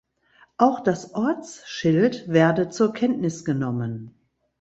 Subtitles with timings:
[0.57, 4.15] Auch das Ortsschild werde zur Kenntnis genommen.